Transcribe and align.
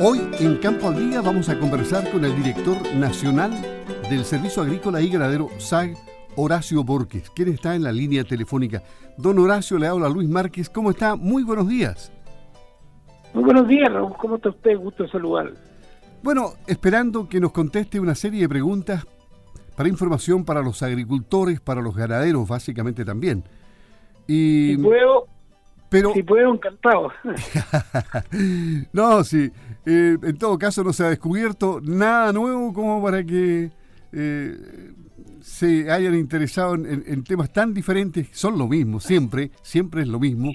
Hoy 0.00 0.20
en 0.38 0.58
Campo 0.58 0.86
al 0.86 1.10
Día 1.10 1.20
vamos 1.20 1.48
a 1.48 1.58
conversar 1.58 2.08
con 2.12 2.24
el 2.24 2.36
director 2.36 2.76
nacional 2.94 3.50
del 4.08 4.24
Servicio 4.24 4.62
Agrícola 4.62 5.00
y 5.00 5.10
Ganadero 5.10 5.48
SAG, 5.58 5.94
Horacio 6.36 6.84
Borges, 6.84 7.28
quien 7.30 7.48
está 7.48 7.74
en 7.74 7.82
la 7.82 7.90
línea 7.90 8.22
telefónica. 8.22 8.84
Don 9.16 9.40
Horacio, 9.40 9.76
le 9.76 9.88
habla 9.88 10.08
Luis 10.08 10.28
Márquez. 10.28 10.70
¿Cómo 10.70 10.90
está? 10.90 11.16
Muy 11.16 11.42
buenos 11.42 11.66
días. 11.66 12.12
Muy 13.34 13.42
buenos 13.42 13.66
días, 13.66 13.92
Raúl. 13.92 14.14
¿Cómo 14.20 14.36
está 14.36 14.50
usted? 14.50 14.76
Gusto 14.78 15.08
saludar. 15.08 15.52
Bueno, 16.22 16.52
esperando 16.68 17.28
que 17.28 17.40
nos 17.40 17.50
conteste 17.50 17.98
una 17.98 18.14
serie 18.14 18.42
de 18.42 18.48
preguntas 18.48 19.04
para 19.76 19.88
información 19.88 20.44
para 20.44 20.62
los 20.62 20.80
agricultores, 20.84 21.60
para 21.60 21.82
los 21.82 21.96
ganaderos, 21.96 22.46
básicamente 22.46 23.04
también. 23.04 23.42
Y, 24.28 24.76
si 24.76 24.82
puedo, 24.82 25.26
pero, 25.88 26.12
si 26.12 26.22
puedo, 26.22 26.52
encantado. 26.52 27.12
no, 28.92 29.24
sí. 29.24 29.50
Eh, 29.86 30.18
en 30.22 30.36
todo 30.36 30.58
caso, 30.58 30.84
no 30.84 30.92
se 30.92 31.04
ha 31.04 31.08
descubierto 31.08 31.80
nada 31.82 32.32
nuevo 32.32 32.72
como 32.72 33.02
para 33.02 33.24
que 33.24 33.70
eh, 34.12 34.92
se 35.40 35.90
hayan 35.90 36.14
interesado 36.14 36.74
en, 36.74 37.24
temas 37.24 37.52
tan 37.52 37.72
diferentes. 37.72 38.28
Son 38.32 38.58
lo 38.58 38.68
mismo, 38.68 39.00
siempre, 39.00 39.50
siempre 39.62 40.02
es 40.02 40.08
lo 40.08 40.20
mismo. 40.20 40.52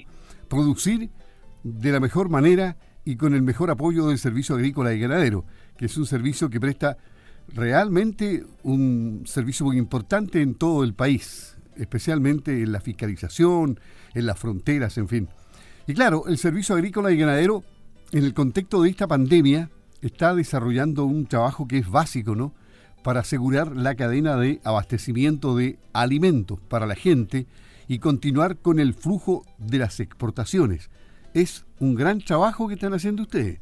Producir 0.48 1.10
de 1.64 1.92
la 1.92 1.98
mejor 1.98 2.28
manera 2.28 2.76
y 3.04 3.16
con 3.16 3.34
el 3.34 3.42
mejor 3.42 3.70
apoyo 3.70 4.06
del 4.06 4.18
Servicio 4.18 4.54
Agrícola 4.54 4.94
y 4.94 5.00
Ganadero, 5.00 5.44
que 5.76 5.86
es 5.86 5.96
un 5.96 6.06
servicio 6.06 6.48
que 6.48 6.60
presta 6.60 6.96
realmente 7.48 8.44
un 8.62 9.22
servicio 9.26 9.66
muy 9.66 9.78
importante 9.78 10.40
en 10.40 10.54
todo 10.54 10.84
el 10.84 10.94
país, 10.94 11.53
especialmente 11.76 12.62
en 12.62 12.72
la 12.72 12.80
fiscalización, 12.80 13.78
en 14.14 14.26
las 14.26 14.38
fronteras, 14.38 14.98
en 14.98 15.08
fin. 15.08 15.28
Y 15.86 15.94
claro, 15.94 16.24
el 16.26 16.38
Servicio 16.38 16.74
Agrícola 16.74 17.10
y 17.10 17.16
Ganadero, 17.16 17.62
en 18.12 18.24
el 18.24 18.34
contexto 18.34 18.82
de 18.82 18.90
esta 18.90 19.06
pandemia, 19.06 19.70
está 20.00 20.34
desarrollando 20.34 21.04
un 21.04 21.26
trabajo 21.26 21.68
que 21.68 21.78
es 21.78 21.90
básico, 21.90 22.34
¿no? 22.34 22.52
Para 23.02 23.20
asegurar 23.20 23.76
la 23.76 23.94
cadena 23.94 24.36
de 24.36 24.60
abastecimiento 24.64 25.56
de 25.56 25.78
alimentos 25.92 26.60
para 26.60 26.86
la 26.86 26.94
gente 26.94 27.46
y 27.88 27.98
continuar 27.98 28.56
con 28.56 28.78
el 28.78 28.94
flujo 28.94 29.44
de 29.58 29.78
las 29.78 30.00
exportaciones. 30.00 30.90
Es 31.34 31.66
un 31.80 31.94
gran 31.94 32.20
trabajo 32.20 32.68
que 32.68 32.74
están 32.74 32.94
haciendo 32.94 33.22
ustedes. 33.22 33.60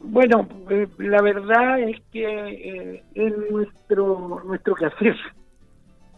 Bueno, 0.00 0.48
eh, 0.70 0.86
la 0.98 1.22
verdad 1.22 1.80
es 1.80 2.00
que 2.12 2.24
eh, 2.24 3.04
es 3.14 3.32
nuestro 3.50 4.42
nuestro 4.44 4.74
quehacer. 4.74 5.16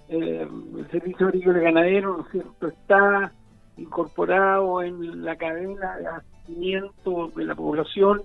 Eh, 0.09 0.47
el 0.79 0.91
servicio 0.91 1.27
agrícola 1.27 1.59
ganadero, 1.59 2.17
¿no 2.17 2.25
es 2.25 2.33
cierto?, 2.33 2.69
está 2.69 3.33
incorporado 3.77 4.83
en 4.83 5.25
la 5.25 5.37
cadena 5.37 5.97
de 5.97 6.07
abastecimiento 6.07 7.31
de 7.37 7.45
la 7.45 7.55
población 7.55 8.23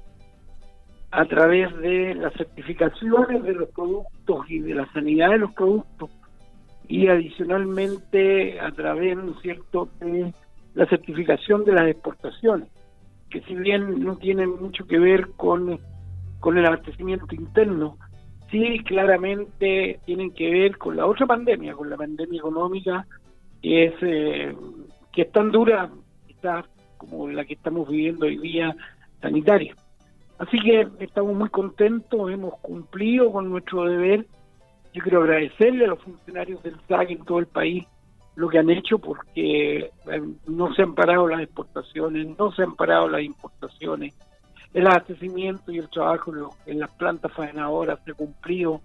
a 1.12 1.26
través 1.26 1.76
de 1.78 2.16
las 2.16 2.34
certificaciones 2.34 3.44
de 3.44 3.54
los 3.54 3.70
productos 3.70 4.50
y 4.50 4.60
de 4.60 4.74
la 4.74 4.92
sanidad 4.94 5.30
de 5.30 5.38
los 5.40 5.54
productos 5.54 6.10
y 6.88 7.08
adicionalmente 7.08 8.60
a 8.60 8.72
través, 8.72 9.16
¿no 9.18 9.32
es 9.32 9.42
cierto?, 9.42 9.90
de 10.00 10.34
la 10.74 10.86
certificación 10.88 11.66
de 11.66 11.74
las 11.74 11.88
exportaciones 11.88 12.70
que 13.34 13.42
si 13.42 13.56
bien 13.56 14.04
no 14.04 14.16
tienen 14.18 14.62
mucho 14.62 14.86
que 14.86 15.00
ver 15.00 15.32
con, 15.36 15.80
con 16.40 16.58
el 16.58 16.66
abastecimiento 16.68 17.34
interno, 17.34 17.98
sí 18.54 18.80
claramente 18.84 20.00
tienen 20.06 20.32
que 20.32 20.50
ver 20.50 20.78
con 20.78 20.96
la 20.96 21.08
otra 21.08 21.26
pandemia, 21.26 21.74
con 21.74 21.90
la 21.90 21.98
pandemia 21.98 22.38
económica, 22.38 23.06
que 23.62 23.86
es, 23.86 23.94
eh, 24.02 24.56
que 25.12 25.24
es 25.24 25.32
tan 25.32 25.52
dura, 25.52 25.90
está 26.30 26.64
como 26.98 27.28
la 27.30 27.44
que 27.46 27.56
estamos 27.56 27.90
viviendo 27.90 28.28
hoy 28.28 28.38
día 28.38 28.76
sanitaria. 29.22 29.76
Así 30.38 30.60
que 30.60 30.88
estamos 31.00 31.36
muy 31.36 31.50
contentos, 31.50 32.32
hemos 32.32 32.60
cumplido 32.60 33.32
con 33.32 33.50
nuestro 33.50 33.86
deber. 33.86 34.28
Yo 34.94 35.02
quiero 35.02 35.24
agradecerle 35.24 35.86
a 35.86 35.90
los 35.90 36.02
funcionarios 36.02 36.62
del 36.62 36.80
SAC 36.88 37.10
en 37.10 37.26
todo 37.26 37.40
el 37.40 37.48
país 37.48 37.86
lo 38.36 38.50
que 38.50 38.58
han 38.60 38.70
hecho 38.70 38.98
porque 38.98 39.80
eh, 39.80 40.22
no 40.48 40.74
se 40.74 40.82
han 40.82 40.96
parado 40.96 41.28
las 41.28 41.42
exportaciones, 41.42 42.28
no 42.38 42.52
se 42.52 42.64
han 42.64 42.76
parado 42.76 43.08
las 43.08 43.22
importaciones. 43.22 44.16
El 44.74 44.88
abastecimiento 44.88 45.72
y 45.72 45.78
el 45.78 45.90
trabajo 45.90 46.34
en, 46.66 46.80
las 46.80 46.92
plantas 46.92 47.32
faenadoras 47.34 48.00
se 48.06 48.14
cumplido 48.14 48.82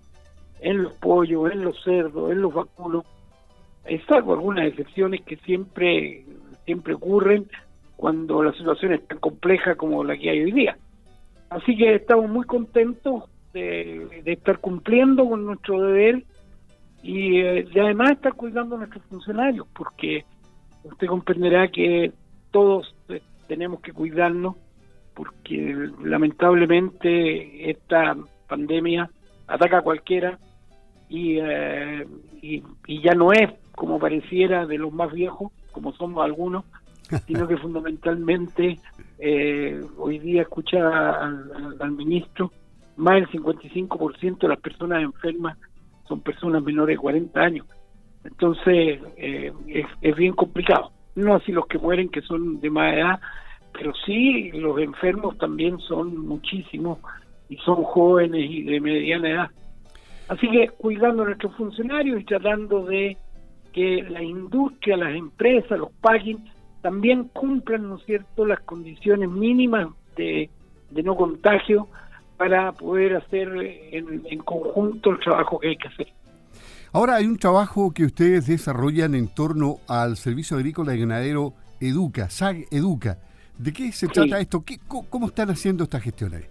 en 0.60 0.82
los 0.82 0.92
pollos, 0.94 1.50
en 1.50 1.64
los 1.64 1.82
cerdos, 1.82 2.30
en 2.30 2.42
los 2.42 2.52
vacunos, 2.52 3.04
salvo 4.06 4.34
algunas 4.34 4.66
excepciones 4.66 5.22
que 5.22 5.36
siempre, 5.36 6.24
siempre 6.66 6.94
ocurren 6.94 7.48
cuando 7.96 8.42
la 8.42 8.52
situación 8.52 8.92
es 8.92 9.06
tan 9.06 9.18
compleja 9.18 9.76
como 9.76 10.04
la 10.04 10.16
que 10.16 10.30
hay 10.30 10.42
hoy 10.42 10.52
día. 10.52 10.76
Así 11.48 11.76
que 11.76 11.94
estamos 11.94 12.28
muy 12.28 12.44
contentos 12.44 13.24
de, 13.54 14.22
de 14.24 14.32
estar 14.32 14.58
cumpliendo 14.58 15.26
con 15.26 15.46
nuestro 15.46 15.80
deber 15.80 16.24
eh, 17.02 17.66
y, 17.72 17.78
además 17.78 18.12
estar 18.12 18.34
cuidando 18.34 18.74
a 18.74 18.78
nuestros 18.78 19.04
funcionarios, 19.04 19.66
porque 19.74 20.24
usted 20.84 21.06
comprenderá 21.06 21.68
que 21.68 22.12
todos 22.50 22.94
eh, 23.08 23.22
tenemos 23.46 23.80
que 23.80 23.92
cuidarnos, 23.92 24.56
porque 25.18 25.90
lamentablemente 26.04 27.70
esta 27.70 28.16
pandemia 28.46 29.10
ataca 29.48 29.78
a 29.78 29.82
cualquiera 29.82 30.38
y, 31.08 31.38
eh, 31.40 32.06
y, 32.40 32.62
ya 33.02 33.14
no 33.14 33.32
es 33.32 33.50
como 33.74 33.98
pareciera 33.98 34.64
de 34.64 34.78
los 34.78 34.92
más 34.92 35.12
viejos, 35.12 35.50
como 35.72 35.92
somos 35.94 36.24
algunos, 36.24 36.64
sino 37.26 37.48
que 37.48 37.56
fundamentalmente 37.56 38.78
hoy 39.96 40.18
día 40.20 40.42
escucha 40.42 41.10
al, 41.10 41.76
al 41.80 41.90
ministro, 41.90 42.52
más 42.96 43.14
del 43.14 43.28
55% 43.28 44.38
de 44.38 44.48
las 44.48 44.60
personas 44.60 45.02
enfermas 45.02 45.58
son 46.06 46.20
personas 46.20 46.62
menores 46.62 46.94
de 46.94 47.00
40 47.00 47.40
años. 47.40 47.66
Entonces 48.24 49.00
eh, 49.16 49.52
es, 50.02 50.16
bien 50.16 50.34
complicado. 50.34 50.92
No 51.14 51.34
así 51.34 51.52
los 51.52 51.66
que 51.66 51.78
mueren 51.78 52.08
que 52.08 52.22
son 52.22 52.60
de 52.60 52.70
más 52.70 52.94
edad, 52.94 53.20
pero 53.72 53.92
sí 54.06 54.50
los 54.52 54.78
enfermos 54.78 55.36
también 55.38 55.78
son 55.80 56.26
muchísimos 56.26 56.98
y 57.48 57.56
son 57.58 57.82
jóvenes 57.84 58.50
y 58.50 58.62
de 58.62 58.80
mediana 58.80 59.30
edad. 59.30 59.50
Así 60.28 60.50
que 60.50 60.68
cuidando 60.68 61.22
a 61.22 61.26
nuestros 61.26 61.56
funcionarios 61.56 62.20
y 62.20 62.24
tratando 62.24 62.84
de 62.84 63.16
que 63.72 64.02
la 64.08 64.22
industria, 64.22 64.96
las 64.96 65.14
empresas, 65.14 65.78
los 65.78 65.90
paguen, 66.00 66.38
también 66.82 67.24
cumplan, 67.32 67.88
¿no 67.88 67.98
cierto?, 67.98 68.44
las 68.44 68.60
condiciones 68.60 69.28
mínimas 69.30 69.88
de, 70.16 70.50
de 70.90 71.02
no 71.02 71.16
contagio 71.16 71.88
para 72.36 72.72
poder 72.72 73.16
hacer 73.16 73.48
en, 73.92 74.38
conjunto 74.38 75.10
el 75.10 75.18
trabajo 75.18 75.58
que 75.58 75.68
hay 75.68 75.76
que 75.76 75.88
hacer. 75.88 76.08
Ahora 76.92 77.16
hay 77.16 77.26
un 77.26 77.36
trabajo 77.36 77.92
que 77.92 78.04
ustedes 78.04 78.46
desarrollan 78.46 79.14
en 79.14 79.28
torno 79.28 79.78
al 79.88 80.16
Servicio 80.16 80.56
Agrícola 80.56 80.94
y 80.94 81.00
Ganadero 81.00 81.52
Educa, 81.80 82.30
SAG 82.30 82.64
Educa. 82.70 83.18
¿De 83.58 83.72
qué 83.72 83.92
se 83.92 84.06
trata 84.08 84.40
esto? 84.40 84.64
¿Qué, 84.64 84.78
¿Cómo 84.86 85.26
están 85.26 85.50
haciendo 85.50 85.84
estas 85.84 86.02
gestiones? 86.02 86.48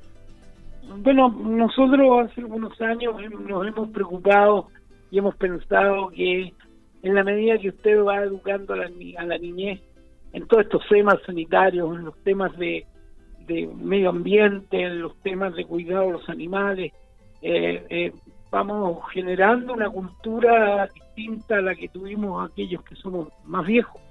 Bueno, 0.99 1.29
nosotros 1.29 2.25
hace 2.25 2.41
algunos 2.41 2.79
años 2.81 3.15
nos 3.47 3.67
hemos 3.67 3.89
preocupado 3.89 4.67
y 5.09 5.19
hemos 5.19 5.35
pensado 5.35 6.09
que 6.09 6.53
en 7.03 7.15
la 7.15 7.23
medida 7.23 7.57
que 7.57 7.69
usted 7.69 8.03
va 8.03 8.23
educando 8.23 8.73
a 8.73 8.77
la, 8.77 8.89
a 9.17 9.25
la 9.25 9.37
niñez 9.37 9.81
en 10.33 10.47
todos 10.47 10.63
estos 10.63 10.83
temas 10.89 11.15
sanitarios, 11.25 11.95
en 11.95 12.05
los 12.05 12.17
temas 12.23 12.55
de, 12.57 12.85
de 13.47 13.67
medio 13.67 14.09
ambiente, 14.09 14.81
en 14.81 15.01
los 15.01 15.15
temas 15.21 15.55
de 15.55 15.65
cuidado 15.65 16.07
de 16.07 16.11
los 16.13 16.29
animales, 16.29 16.91
eh, 17.41 17.85
eh, 17.89 18.13
vamos 18.51 18.99
generando 19.11 19.73
una 19.73 19.89
cultura 19.89 20.87
distinta 20.93 21.57
a 21.57 21.61
la 21.61 21.75
que 21.75 21.87
tuvimos 21.89 22.49
aquellos 22.49 22.83
que 22.83 22.95
somos 22.95 23.29
más 23.45 23.65
viejos. 23.65 24.01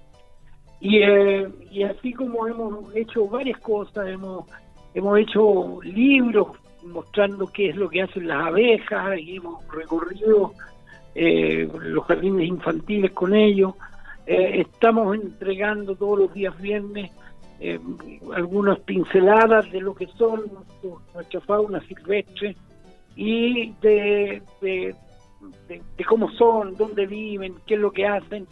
Y, 0.80 0.98
eh, 0.98 1.48
y 1.70 1.82
así 1.82 2.12
como 2.12 2.46
hemos 2.46 2.94
hecho 2.94 3.26
varias 3.26 3.58
cosas, 3.60 4.08
hemos, 4.08 4.46
hemos 4.94 5.18
hecho 5.18 5.80
libros 5.82 6.48
mostrando 6.84 7.46
qué 7.46 7.70
es 7.70 7.76
lo 7.76 7.88
que 7.88 8.02
hacen 8.02 8.28
las 8.28 8.46
abejas 8.46 9.18
y 9.18 9.36
hemos 9.36 9.66
recorrido 9.68 10.52
los 11.14 12.04
jardines 12.04 12.46
infantiles 12.46 13.10
con 13.12 13.34
ellos. 13.34 13.72
estamos 14.26 15.16
entregando 15.16 15.96
todos 15.96 16.18
los 16.18 16.34
días 16.34 16.56
viernes 16.60 17.10
eh, 17.58 17.80
algunas 18.34 18.78
pinceladas 18.80 19.70
de 19.72 19.80
lo 19.80 19.94
que 19.94 20.06
son 20.18 20.42
nuestra 21.14 21.40
fauna 21.40 21.80
silvestre 21.86 22.54
y 23.14 23.72
de, 23.80 24.42
de, 24.60 24.94
cómo 26.06 26.30
son, 26.32 26.76
dónde 26.76 27.06
viven, 27.06 27.54
qué 27.66 27.74
es 27.74 27.80
lo 27.80 27.92
que 27.92 28.06
hacen. 28.06 28.46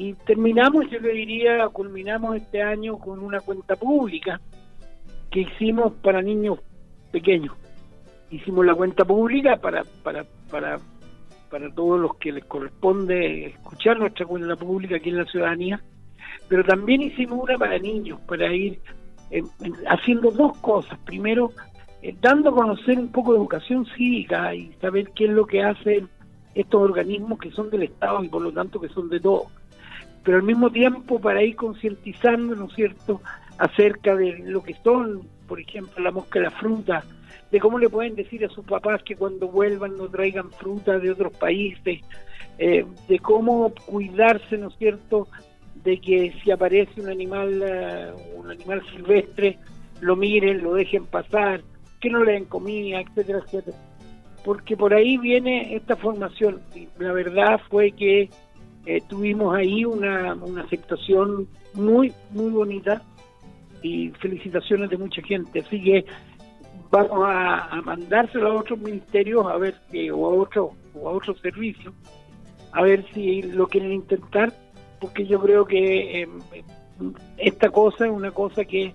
Y 0.00 0.14
terminamos, 0.14 0.88
yo 0.90 0.98
le 0.98 1.12
diría, 1.12 1.68
culminamos 1.68 2.34
este 2.36 2.62
año 2.62 2.96
con 2.96 3.18
una 3.18 3.38
cuenta 3.40 3.76
pública 3.76 4.40
que 5.30 5.40
hicimos 5.40 5.92
para 6.02 6.22
niños 6.22 6.58
pequeños. 7.12 7.54
Hicimos 8.30 8.64
la 8.64 8.74
cuenta 8.74 9.04
pública 9.04 9.56
para, 9.56 9.82
para, 10.02 10.24
para, 10.50 10.78
para 11.50 11.74
todos 11.74 12.00
los 12.00 12.16
que 12.16 12.32
les 12.32 12.46
corresponde 12.46 13.48
escuchar 13.48 13.98
nuestra 13.98 14.24
cuenta 14.24 14.56
pública 14.56 14.96
aquí 14.96 15.10
en 15.10 15.18
la 15.18 15.26
ciudadanía 15.26 15.82
pero 16.48 16.64
también 16.64 17.02
hicimos 17.02 17.44
una 17.44 17.58
para 17.58 17.78
niños, 17.78 18.20
para 18.22 18.52
ir 18.54 18.80
haciendo 19.86 20.30
dos 20.30 20.56
cosas. 20.58 20.98
Primero, 21.04 21.52
dando 22.22 22.50
a 22.50 22.54
conocer 22.54 22.98
un 22.98 23.12
poco 23.12 23.32
de 23.32 23.38
educación 23.38 23.86
cívica 23.96 24.54
y 24.54 24.72
saber 24.80 25.10
qué 25.14 25.26
es 25.26 25.30
lo 25.30 25.46
que 25.46 25.62
hacen 25.62 26.08
estos 26.54 26.80
organismos 26.80 27.38
que 27.38 27.50
son 27.52 27.70
del 27.70 27.84
Estado 27.84 28.24
y 28.24 28.28
por 28.28 28.42
lo 28.42 28.50
tanto 28.50 28.80
que 28.80 28.88
son 28.88 29.10
de 29.10 29.20
todos. 29.20 29.44
Pero 30.22 30.36
al 30.36 30.42
mismo 30.42 30.70
tiempo 30.70 31.20
para 31.20 31.42
ir 31.42 31.56
concientizando, 31.56 32.54
¿no 32.54 32.66
es 32.66 32.74
cierto?, 32.74 33.20
acerca 33.58 34.16
de 34.16 34.38
lo 34.38 34.62
que 34.62 34.74
son, 34.82 35.22
por 35.46 35.60
ejemplo, 35.60 36.02
la 36.02 36.10
mosca 36.10 36.38
de 36.38 36.46
la 36.46 36.50
fruta, 36.50 37.04
de 37.50 37.60
cómo 37.60 37.78
le 37.78 37.88
pueden 37.88 38.14
decir 38.14 38.44
a 38.44 38.48
sus 38.48 38.64
papás 38.64 39.02
que 39.02 39.16
cuando 39.16 39.48
vuelvan 39.48 39.96
no 39.96 40.08
traigan 40.08 40.50
fruta 40.50 40.98
de 40.98 41.10
otros 41.10 41.32
países, 41.36 42.00
eh, 42.58 42.84
de 43.08 43.18
cómo 43.18 43.72
cuidarse, 43.86 44.56
¿no 44.58 44.68
es 44.68 44.76
cierto?, 44.76 45.28
de 45.84 45.98
que 45.98 46.34
si 46.42 46.50
aparece 46.50 47.00
un 47.00 47.08
animal, 47.08 47.62
eh, 47.64 48.12
un 48.36 48.50
animal 48.50 48.82
silvestre, 48.92 49.58
lo 50.00 50.16
miren, 50.16 50.62
lo 50.62 50.74
dejen 50.74 51.06
pasar, 51.06 51.62
que 52.00 52.10
no 52.10 52.24
le 52.24 52.32
den 52.32 52.44
comida, 52.46 53.00
etcétera, 53.00 53.40
etcétera. 53.44 53.76
Porque 54.44 54.76
por 54.76 54.94
ahí 54.94 55.18
viene 55.18 55.74
esta 55.74 55.96
formación. 55.96 56.60
Y 56.74 56.88
la 56.98 57.12
verdad 57.12 57.60
fue 57.68 57.92
que 57.92 58.30
eh, 58.86 59.00
tuvimos 59.08 59.54
ahí 59.54 59.84
una, 59.84 60.34
una 60.34 60.62
aceptación 60.62 61.48
muy, 61.74 62.12
muy 62.30 62.50
bonita 62.50 63.02
y 63.82 64.10
felicitaciones 64.20 64.90
de 64.90 64.98
mucha 64.98 65.22
gente. 65.22 65.60
Así 65.60 65.82
que 65.82 66.04
vamos 66.90 67.24
a, 67.26 67.80
mandárselo 67.84 68.52
a 68.52 68.60
otros 68.60 68.78
ministerios 68.78 69.46
a 69.46 69.56
ver 69.56 69.74
si, 69.90 70.10
o 70.10 70.26
a 70.26 70.34
otros 70.34 70.70
o 70.94 71.08
a 71.08 71.12
otros 71.12 71.38
servicios 71.40 71.94
a 72.72 72.82
ver 72.82 73.04
si 73.14 73.42
lo 73.42 73.66
quieren 73.66 73.92
intentar 73.92 74.52
porque 75.00 75.26
yo 75.26 75.40
creo 75.40 75.64
que 75.64 76.22
em, 76.22 76.30
esta 77.38 77.70
cosa 77.70 78.06
es 78.06 78.12
una 78.12 78.30
cosa 78.30 78.64
que 78.64 78.92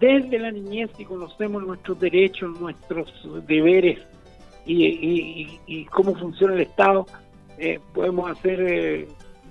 desde 0.00 0.38
la 0.38 0.50
niñez 0.50 0.90
si 0.96 1.04
conocemos 1.04 1.62
nuestros 1.62 1.98
derechos, 1.98 2.60
nuestros 2.60 3.10
deberes 3.46 3.98
y, 4.66 5.84
cómo 5.90 6.14
funciona 6.14 6.54
el 6.54 6.62
Estado, 6.62 7.06
eh, 7.58 7.80
podemos 7.92 8.30
hacer 8.30 8.60
eh, 8.60 9.08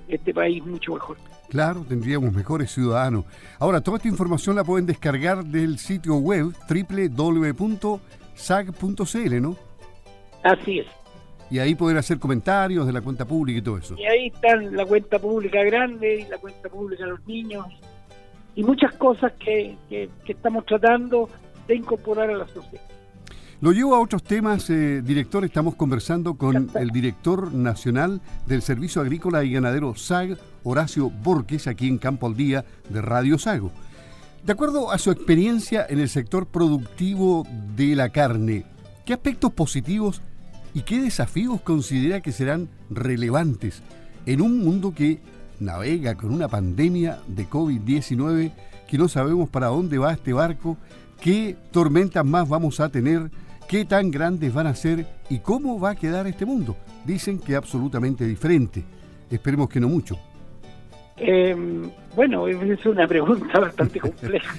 este 0.07 0.33
país 0.33 0.65
mucho 0.65 0.93
mejor. 0.93 1.17
Claro, 1.49 1.85
tendríamos 1.87 2.33
mejores 2.33 2.71
ciudadanos. 2.71 3.25
Ahora, 3.59 3.81
toda 3.81 3.97
esta 3.97 4.09
información 4.09 4.55
la 4.55 4.63
pueden 4.63 4.85
descargar 4.85 5.45
del 5.45 5.77
sitio 5.77 6.15
web 6.15 6.53
www.sag.cl, 6.67 8.01
¿no? 9.41 9.55
Así 10.43 10.79
es. 10.79 10.87
Y 11.51 11.59
ahí 11.59 11.75
pueden 11.75 11.97
hacer 11.97 12.17
comentarios 12.17 12.87
de 12.87 12.93
la 12.93 13.01
cuenta 13.01 13.25
pública 13.25 13.59
y 13.59 13.61
todo 13.61 13.77
eso. 13.77 13.95
Y 13.97 14.05
ahí 14.05 14.27
están 14.33 14.75
la 14.75 14.85
cuenta 14.85 15.19
pública 15.19 15.63
grande 15.63 16.21
y 16.21 16.25
la 16.27 16.39
cuenta 16.39 16.67
pública 16.69 17.03
de 17.03 17.11
los 17.11 17.27
niños 17.27 17.67
y 18.55 18.63
muchas 18.63 18.93
cosas 18.93 19.33
que, 19.33 19.77
que, 19.89 20.09
estamos 20.27 20.65
tratando 20.65 21.29
de 21.67 21.75
incorporar 21.75 22.29
a 22.29 22.37
la 22.37 22.47
sociedad. 22.47 22.83
Lo 23.63 23.71
llevo 23.71 23.95
a 23.95 24.01
otros 24.01 24.25
temas, 24.25 24.69
eh, 24.69 25.01
director. 25.01 25.45
Estamos 25.45 25.75
conversando 25.75 26.33
con 26.33 26.69
el 26.75 26.89
director 26.89 27.53
nacional 27.53 28.19
del 28.45 28.61
Servicio 28.61 29.01
Agrícola 29.01 29.45
y 29.45 29.53
Ganadero 29.53 29.95
SAG, 29.95 30.37
Horacio 30.65 31.09
Borges, 31.09 31.67
aquí 31.67 31.87
en 31.87 31.97
Campo 31.97 32.27
al 32.27 32.35
Día 32.35 32.65
de 32.89 33.01
Radio 33.01 33.37
Sago. 33.37 33.71
De 34.45 34.51
acuerdo 34.51 34.91
a 34.91 34.97
su 34.97 35.11
experiencia 35.11 35.85
en 35.87 36.01
el 36.01 36.09
sector 36.09 36.45
productivo 36.45 37.47
de 37.73 37.95
la 37.95 38.09
carne, 38.09 38.65
¿qué 39.05 39.13
aspectos 39.13 39.53
positivos 39.53 40.21
y 40.73 40.81
qué 40.81 41.01
desafíos 41.01 41.61
considera 41.61 42.19
que 42.19 42.33
serán 42.33 42.67
relevantes 42.89 43.81
en 44.25 44.41
un 44.41 44.59
mundo 44.59 44.93
que 44.93 45.21
navega 45.61 46.15
con 46.15 46.33
una 46.33 46.49
pandemia 46.49 47.19
de 47.27 47.49
COVID-19 47.49 48.51
que 48.89 48.97
no 48.97 49.07
sabemos 49.07 49.47
para 49.47 49.67
dónde 49.67 49.99
va 49.99 50.11
este 50.11 50.33
barco, 50.33 50.75
qué 51.21 51.55
tormentas 51.71 52.25
más 52.25 52.49
vamos 52.49 52.81
a 52.81 52.89
tener, 52.89 53.31
qué 53.73 53.85
tan 53.85 54.11
grandes 54.11 54.53
van 54.53 54.67
a 54.67 54.75
ser 54.75 55.03
y 55.31 55.39
cómo 55.39 55.79
va 55.79 55.89
a 55.89 55.95
quedar 55.95 56.27
este 56.27 56.45
mundo. 56.45 56.77
Dicen 57.05 57.39
que 57.39 57.55
absolutamente 57.55 58.23
diferente. 58.23 58.83
Esperemos 59.31 59.67
que 59.67 59.79
no 59.79 59.89
mucho. 59.89 60.15
Eh, 61.17 61.55
bueno, 62.15 62.47
es 62.47 62.85
una 62.85 63.07
pregunta 63.07 63.59
bastante 63.59 63.99
compleja, 63.99 64.53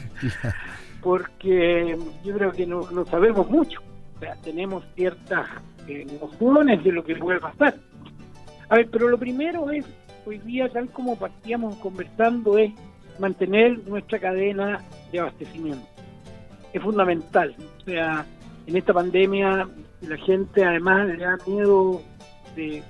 porque 1.00 1.96
yo 2.24 2.34
creo 2.34 2.50
que 2.50 2.66
no, 2.66 2.90
no 2.90 3.06
sabemos 3.06 3.48
mucho. 3.48 3.78
O 4.16 4.18
sea, 4.18 4.34
tenemos 4.42 4.82
ciertas 4.96 5.46
eh, 5.86 6.04
nociones 6.20 6.82
de 6.82 6.90
lo 6.90 7.04
que 7.04 7.14
puede 7.14 7.38
pasar. 7.38 7.76
A 8.68 8.74
ver, 8.74 8.88
pero 8.90 9.08
lo 9.08 9.16
primero 9.16 9.70
es 9.70 9.86
hoy 10.26 10.38
día, 10.38 10.68
tal 10.70 10.88
como 10.88 11.16
partíamos 11.16 11.76
conversando, 11.76 12.58
es 12.58 12.72
mantener 13.20 13.78
nuestra 13.86 14.18
cadena 14.18 14.82
de 15.12 15.20
abastecimiento. 15.20 15.86
Es 16.72 16.82
fundamental. 16.82 17.54
O 17.80 17.84
sea, 17.84 18.26
en 18.66 18.76
esta 18.76 18.92
pandemia 18.92 19.68
la 20.00 20.16
gente 20.18 20.64
además 20.64 21.06
le 21.08 21.16
da 21.18 21.36
miedo 21.46 22.02
de, 22.56 22.82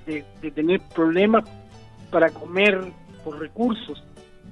tener 0.54 0.80
problemas 0.94 1.44
para 2.10 2.30
comer 2.30 2.80
por 3.24 3.38
recursos. 3.38 4.02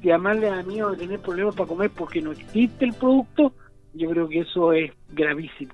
Si 0.00 0.10
además 0.10 0.38
le 0.38 0.46
da 0.46 0.62
miedo 0.62 0.90
de 0.90 0.96
tener 0.96 1.20
problemas 1.20 1.54
para 1.54 1.68
comer 1.68 1.90
porque 1.96 2.20
no 2.20 2.32
existe 2.32 2.84
el 2.84 2.94
producto, 2.94 3.52
yo 3.94 4.10
creo 4.10 4.28
que 4.28 4.40
eso 4.40 4.72
es 4.72 4.90
gravísimo. 5.10 5.72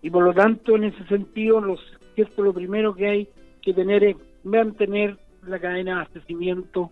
Y 0.00 0.10
por 0.10 0.24
lo 0.24 0.32
tanto, 0.32 0.76
en 0.76 0.84
ese 0.84 1.04
sentido, 1.06 1.60
los, 1.60 1.80
cierto, 2.14 2.42
lo 2.42 2.52
primero 2.52 2.94
que 2.94 3.08
hay 3.08 3.28
que 3.60 3.74
tener 3.74 4.04
es 4.04 4.16
mantener 4.42 5.18
la 5.46 5.58
cadena 5.58 5.92
de 5.92 5.96
abastecimiento 5.98 6.90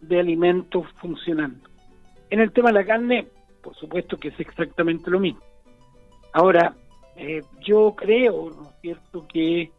de 0.00 0.20
alimentos 0.20 0.86
funcionando. 1.00 1.68
En 2.30 2.40
el 2.40 2.52
tema 2.52 2.68
de 2.70 2.74
la 2.74 2.84
carne, 2.84 3.28
por 3.62 3.74
supuesto 3.76 4.16
que 4.16 4.28
es 4.28 4.40
exactamente 4.40 5.10
lo 5.10 5.20
mismo. 5.20 5.40
Ahora, 6.32 6.74
eh, 7.16 7.42
yo 7.60 7.94
creo, 7.94 8.50
¿no 8.50 8.62
es 8.70 8.80
cierto?, 8.80 9.26
que 9.28 9.70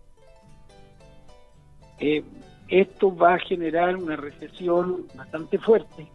eh, 2.00 2.24
esto 2.68 3.15
va 3.15 3.35
a 3.35 3.39
generar 3.39 3.95
una 3.95 4.15
recesión 4.15 5.07
bastante 5.15 5.57
fuerte 5.57 6.07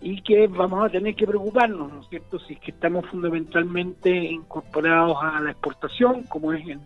y 0.00 0.20
que 0.22 0.46
vamos 0.48 0.84
a 0.84 0.90
tener 0.90 1.14
que 1.14 1.26
preocuparnos, 1.26 1.92
¿no 1.92 2.00
es 2.00 2.08
cierto?, 2.08 2.38
si 2.40 2.54
es 2.54 2.60
que 2.60 2.72
estamos 2.72 3.06
fundamentalmente 3.06 4.10
incorporados 4.10 5.16
a 5.22 5.40
la 5.40 5.52
exportación, 5.52 6.24
como 6.24 6.52
es 6.52 6.66
en, 6.68 6.80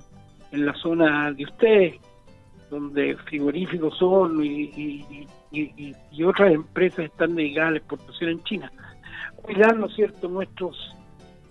la 0.52 0.72
zona 0.74 1.32
de 1.32 1.44
ustedes, 1.44 1.96
donde 2.70 3.16
frigoríficos 3.16 3.96
son 3.98 4.42
y, 4.42 5.26
otras 6.24 6.52
empresas 6.52 7.06
están 7.06 7.34
dedicadas 7.34 7.68
a 7.68 7.73
la 7.73 7.78
exportación 7.78 8.30
en 8.30 8.44
China. 8.44 8.73
Cuidar, 9.37 9.76
¿no 9.76 9.87
es 9.87 9.94
cierto?, 9.94 10.28
nuestros 10.28 10.94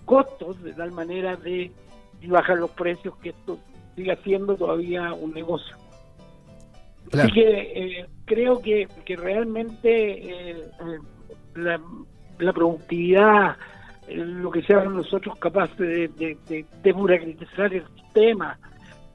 costos 0.04 0.62
de 0.62 0.72
tal 0.72 0.92
manera 0.92 1.36
de 1.36 1.70
bajar 2.26 2.58
los 2.58 2.70
precios, 2.70 3.16
que 3.18 3.30
esto 3.30 3.58
siga 3.94 4.16
siendo 4.24 4.56
todavía 4.56 5.12
un 5.12 5.32
negocio. 5.32 5.76
Así 7.12 7.32
que 7.32 7.72
eh, 7.74 8.06
creo 8.26 8.60
que, 8.60 8.86
que 9.04 9.16
realmente 9.16 10.50
eh, 10.50 10.70
la, 11.54 11.80
la, 12.38 12.52
productividad, 12.52 13.56
lo 14.08 14.50
que 14.50 14.62
seamos 14.62 14.92
nosotros 14.92 15.38
capaces 15.38 15.78
de, 15.78 16.08
de, 16.08 16.36
de, 16.48 16.66
el 16.82 17.38
sistema, 17.96 18.58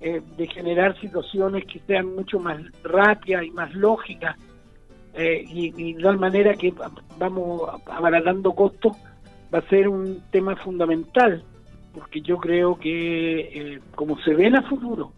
eh, 0.05 0.21
de 0.35 0.47
generar 0.47 0.99
situaciones 0.99 1.63
que 1.65 1.79
sean 1.87 2.13
mucho 2.13 2.37
más 2.37 2.59
rápidas 2.83 3.45
y 3.45 3.51
más 3.51 3.73
lógicas 3.73 4.35
eh, 5.13 5.45
y, 5.47 5.93
de 5.93 6.03
tal 6.03 6.17
manera 6.17 6.53
que 6.55 6.73
vamos 7.17 7.61
abaratando 7.85 8.51
costos 8.51 8.97
va 9.53 9.59
a 9.59 9.69
ser 9.69 9.87
un 9.87 10.21
tema 10.29 10.57
fundamental 10.57 11.41
porque 11.93 12.21
yo 12.21 12.37
creo 12.37 12.77
que 12.77 13.39
eh, 13.39 13.79
como 13.95 14.17
se 14.19 14.33
ve 14.33 14.47
en 14.47 14.55
el 14.55 14.63
futuro 14.63 15.13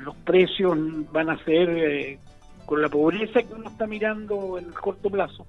los 0.00 0.16
precios 0.16 0.76
van 1.12 1.28
a 1.28 1.44
ser 1.44 2.18
con 2.64 2.80
la 2.80 2.88
pobreza 2.88 3.42
que 3.42 3.52
uno 3.52 3.68
está 3.68 3.86
mirando 3.86 4.58
en 4.58 4.66
el 4.66 4.72
corto 4.72 5.10
plazo 5.10 5.46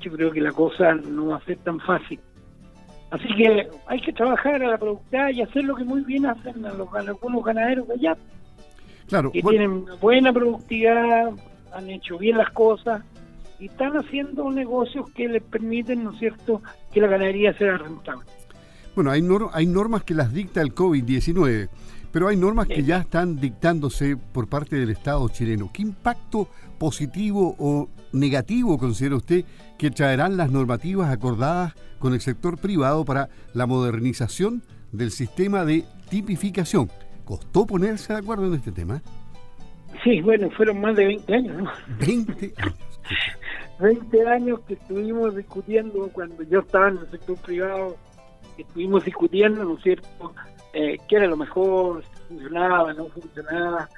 yo 0.00 0.12
creo 0.12 0.30
que 0.30 0.40
la 0.40 0.52
cosa 0.52 0.94
no 0.94 1.28
va 1.28 1.36
a 1.36 1.44
ser 1.44 1.58
tan 1.58 1.80
fácil 1.80 2.20
Así 3.12 3.28
que 3.36 3.68
hay 3.86 4.00
que 4.00 4.12
trabajar 4.14 4.62
a 4.62 4.70
la 4.70 4.78
productividad 4.78 5.28
y 5.28 5.42
hacer 5.42 5.64
lo 5.64 5.76
que 5.76 5.84
muy 5.84 6.00
bien 6.00 6.24
hacen 6.24 6.62
los, 6.62 6.88
algunos 6.94 7.44
ganaderos 7.44 7.86
de 7.88 7.94
allá. 7.94 8.16
Claro, 9.06 9.30
que 9.30 9.42
tienen 9.42 9.84
buena 10.00 10.32
productividad, 10.32 11.30
han 11.74 11.90
hecho 11.90 12.16
bien 12.16 12.38
las 12.38 12.50
cosas 12.52 13.04
y 13.60 13.66
están 13.66 13.98
haciendo 13.98 14.50
negocios 14.50 15.10
que 15.10 15.28
les 15.28 15.42
permiten, 15.42 16.04
¿no 16.04 16.12
es 16.12 16.20
cierto?, 16.20 16.62
que 16.90 17.02
la 17.02 17.08
ganadería 17.08 17.52
sea 17.58 17.76
rentable. 17.76 18.24
Bueno, 18.94 19.10
hay, 19.10 19.26
hay 19.52 19.66
normas 19.66 20.04
que 20.04 20.14
las 20.14 20.32
dicta 20.32 20.60
el 20.60 20.74
COVID-19, 20.74 21.68
pero 22.12 22.28
hay 22.28 22.36
normas 22.36 22.68
que 22.68 22.82
ya 22.82 22.98
están 22.98 23.36
dictándose 23.36 24.16
por 24.16 24.48
parte 24.48 24.76
del 24.76 24.90
Estado 24.90 25.26
chileno. 25.30 25.70
¿Qué 25.72 25.80
impacto 25.82 26.48
positivo 26.78 27.56
o 27.58 27.88
negativo 28.12 28.76
considera 28.78 29.16
usted 29.16 29.44
que 29.78 29.90
traerán 29.90 30.36
las 30.36 30.50
normativas 30.50 31.10
acordadas 31.10 31.74
con 31.98 32.12
el 32.12 32.20
sector 32.20 32.58
privado 32.58 33.04
para 33.04 33.30
la 33.54 33.66
modernización 33.66 34.62
del 34.92 35.10
sistema 35.10 35.64
de 35.64 35.86
tipificación? 36.10 36.90
¿Costó 37.24 37.66
ponerse 37.66 38.12
de 38.12 38.18
acuerdo 38.18 38.46
en 38.46 38.54
este 38.54 38.72
tema? 38.72 39.00
Sí, 40.04 40.20
bueno, 40.20 40.50
fueron 40.50 40.80
más 40.82 40.96
de 40.96 41.06
20 41.06 41.34
años, 41.34 41.62
¿no? 41.62 41.70
20 41.98 42.32
años. 42.58 42.76
20 43.80 44.28
años 44.28 44.60
que 44.60 44.74
estuvimos 44.74 45.34
discutiendo, 45.34 46.08
cuando 46.12 46.42
yo 46.42 46.60
estaba 46.60 46.88
en 46.88 46.98
el 46.98 47.10
sector 47.10 47.36
privado, 47.38 47.96
estuvimos 48.58 49.04
discutiendo, 49.04 49.64
¿no 49.64 49.76
es 49.76 49.82
cierto?, 49.82 50.34
eh, 50.72 50.98
qué 51.08 51.16
era 51.16 51.26
lo 51.26 51.36
mejor, 51.36 52.02
si 52.02 52.22
funcionaba, 52.28 52.92
no 52.94 53.06
funcionaba. 53.06 53.88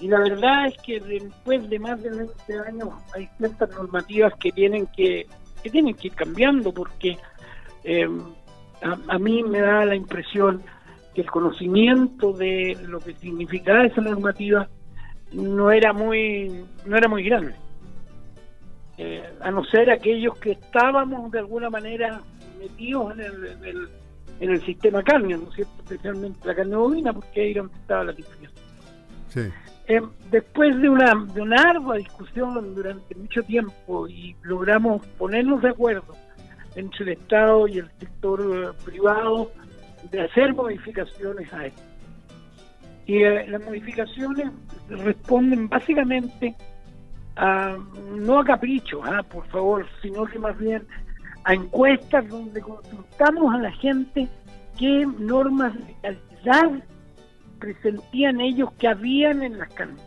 Y 0.00 0.08
la 0.08 0.18
verdad 0.18 0.66
es 0.66 0.76
que 0.82 1.00
después 1.00 1.68
de 1.70 1.78
más 1.78 2.02
de 2.02 2.10
20 2.10 2.68
años 2.68 2.88
hay 3.14 3.28
ciertas 3.38 3.70
normativas 3.70 4.34
que 4.34 4.50
tienen 4.52 4.86
que, 4.88 5.26
que 5.62 5.70
tienen 5.70 5.94
que 5.94 6.08
ir 6.08 6.14
cambiando 6.14 6.72
porque 6.72 7.16
eh, 7.84 8.08
a, 8.82 9.18
mí 9.18 9.42
me 9.42 9.60
da 9.60 9.84
la 9.84 9.94
impresión 9.94 10.62
que 11.14 11.22
el 11.22 11.30
conocimiento 11.30 12.32
de 12.32 12.76
lo 12.86 13.00
que 13.00 13.14
significaba 13.14 13.84
esa 13.84 14.00
normativa 14.00 14.68
no 15.32 15.70
era 15.70 15.92
muy 15.92 16.64
no 16.84 16.96
era 16.96 17.08
muy 17.08 17.22
grande 17.22 17.54
eh, 18.98 19.22
a 19.40 19.50
no 19.50 19.64
ser 19.64 19.90
aquellos 19.90 20.36
que 20.38 20.52
estábamos 20.52 21.30
de 21.30 21.38
alguna 21.38 21.70
manera 21.70 22.20
metidos 22.62 23.12
en 23.12 23.20
el, 23.20 23.88
en 24.40 24.50
el, 24.50 24.62
sistema 24.62 25.02
carne, 25.02 25.36
¿no 25.36 25.48
es 25.48 25.54
cierto? 25.54 25.72
especialmente 25.82 26.46
la 26.46 26.54
carne 26.54 26.76
bovina, 26.76 27.12
porque 27.12 27.40
ahí 27.40 27.54
donde 27.54 27.74
estaba 27.74 28.04
la 28.04 28.12
diferencia. 28.12 28.62
Eh, 29.88 30.00
después 30.30 30.80
de 30.80 30.88
una, 30.88 31.14
de 31.34 31.40
una 31.40 31.60
ardua 31.60 31.96
discusión 31.96 32.74
durante 32.74 33.14
mucho 33.14 33.42
tiempo 33.42 34.08
y 34.08 34.36
logramos 34.42 35.04
ponernos 35.18 35.60
de 35.62 35.70
acuerdo 35.70 36.14
entre 36.76 37.04
el 37.04 37.08
Estado 37.18 37.66
y 37.68 37.78
el 37.78 37.90
sector 37.98 38.40
eh, 38.40 38.84
privado 38.84 39.50
de 40.10 40.20
hacer 40.20 40.54
modificaciones 40.54 41.52
a 41.52 41.66
esto. 41.66 41.82
Y 43.06 43.22
eh, 43.22 43.46
las 43.48 43.64
modificaciones 43.64 44.50
responden 44.88 45.68
básicamente 45.68 46.54
a, 47.36 47.76
no 48.14 48.38
a 48.38 48.44
caprichos, 48.44 49.00
¿ah? 49.04 49.22
por 49.22 49.46
favor, 49.48 49.86
sino 50.00 50.24
que 50.26 50.38
más 50.38 50.56
bien 50.58 50.86
a 51.44 51.54
encuestas 51.54 52.28
donde 52.28 52.60
consultamos 52.60 53.54
a 53.54 53.58
la 53.58 53.72
gente 53.72 54.28
qué 54.78 55.06
normas 55.18 55.74
de 55.74 55.94
calidad 56.02 56.82
presentían 57.58 58.40
ellos 58.40 58.72
que 58.78 58.88
habían 58.88 59.42
en 59.42 59.58
las 59.58 59.72
carnes. 59.72 60.02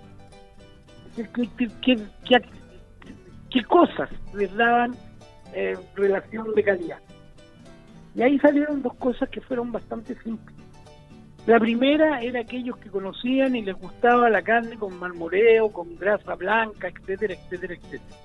¿Qué, 1.16 1.98
qué, 3.50 3.64
cosas 3.64 4.10
les 4.34 4.54
daban 4.56 4.94
eh, 5.54 5.78
relación 5.96 6.54
de 6.54 6.64
calidad? 6.64 7.00
Y 8.14 8.22
ahí 8.22 8.38
salieron 8.40 8.82
dos 8.82 8.94
cosas 8.96 9.30
que 9.30 9.42
fueron 9.42 9.72
bastante 9.72 10.16
simples. 10.22 10.56
La 11.46 11.60
primera 11.60 12.22
era 12.22 12.42
aquellos 12.42 12.78
que 12.78 12.90
conocían 12.90 13.56
y 13.56 13.62
les 13.62 13.76
gustaba 13.76 14.30
la 14.30 14.42
carne 14.42 14.78
con 14.78 14.98
marmoreo, 14.98 15.72
con 15.72 15.96
grasa 15.96 16.36
blanca, 16.36 16.88
etcétera, 16.88 17.36
etcétera, 17.36 17.76
etcétera. 17.76 18.18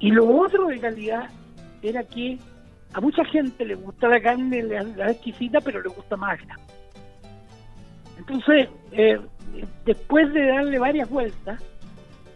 Y 0.00 0.10
lo 0.10 0.28
otro 0.28 0.66
de 0.66 0.80
calidad 0.80 1.30
era 1.84 2.02
que 2.04 2.38
a 2.92 3.00
mucha 3.00 3.24
gente 3.24 3.64
le 3.64 3.74
gusta 3.74 4.08
la 4.08 4.20
carne 4.20 4.62
la, 4.62 5.10
exquisita, 5.10 5.60
pero 5.60 5.82
le 5.82 5.88
gusta 5.88 6.16
magra. 6.16 6.56
Entonces, 8.18 8.68
eh, 8.92 9.20
después 9.84 10.32
de 10.32 10.46
darle 10.46 10.78
varias 10.78 11.10
vueltas, 11.10 11.62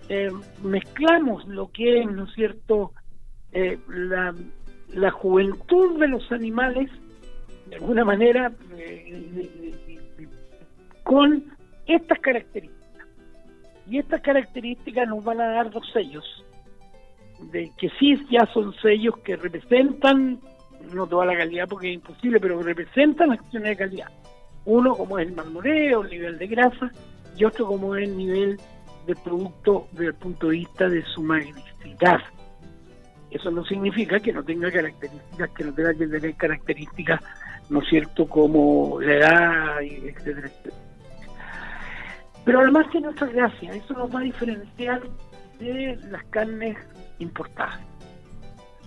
eh, 0.09 0.31
mezclamos 0.62 1.47
lo 1.47 1.71
que 1.71 2.00
es, 2.00 2.07
¿no 2.07 2.25
es 2.25 2.35
cierto?, 2.35 2.93
eh, 3.52 3.78
la, 3.88 4.35
la 4.93 5.11
juventud 5.11 5.99
de 5.99 6.09
los 6.09 6.31
animales 6.33 6.90
de 7.71 7.76
alguna 7.76 8.05
manera 8.05 8.52
con 11.05 11.45
estas 11.87 12.19
características. 12.21 13.07
Y 13.87 13.99
estas 13.99 14.21
características 14.21 15.09
nos 15.09 15.25
van 15.25 15.40
a 15.40 15.49
dar 15.49 15.71
dos 15.71 15.85
sellos, 15.93 16.25
de 17.50 17.73
que 17.76 17.90
sí 17.99 18.17
ya 18.31 18.47
son 18.52 18.75
sellos 18.83 19.19
que 19.19 19.37
representan, 19.37 20.40
no 20.93 21.07
toda 21.07 21.26
la 21.26 21.37
calidad 21.37 21.69
porque 21.69 21.88
es 21.88 21.95
imposible, 21.95 22.40
pero 22.40 22.62
representan 22.62 23.33
acciones 23.33 23.71
de 23.71 23.76
calidad. 23.76 24.09
Uno 24.64 24.95
como 24.95 25.19
es 25.19 25.28
el 25.28 25.35
marmoreo, 25.35 26.02
el 26.02 26.11
nivel 26.11 26.38
de 26.38 26.47
grasa, 26.47 26.90
y 27.37 27.45
otro 27.45 27.67
como 27.67 27.95
es 27.97 28.09
el 28.09 28.17
nivel 28.17 28.61
del 29.07 29.17
producto 29.17 29.88
desde 29.93 30.07
el 30.07 30.14
punto 30.14 30.49
de 30.49 30.57
vista 30.57 30.88
de 30.88 31.02
su 31.05 31.23
magnicidad. 31.23 32.21
Eso 33.31 33.50
no 33.50 33.64
significa 33.64 34.21
que 34.21 34.33
no 34.33 34.43
tenga 34.43 34.71
características, 34.71 35.50
que 35.50 35.64
no 35.64 35.75
tenga 35.75 35.95
que 35.95 36.07
tener 36.07 36.35
características 36.35 37.21
¿no 37.71 37.81
es 37.81 37.88
cierto?, 37.88 38.26
como 38.26 39.00
la 39.00 39.14
edad, 39.14 39.83
etcétera, 39.83 40.49
etcétera. 40.49 40.76
Pero 42.45 42.61
además 42.61 42.87
tiene 42.90 43.09
otra 43.09 43.26
gracia, 43.26 43.73
eso 43.73 43.95
nos 43.95 44.14
va 44.14 44.21
a 44.21 44.23
diferenciar 44.23 45.02
de 45.58 45.98
las 46.10 46.24
carnes 46.24 46.76
importadas. 47.18 47.80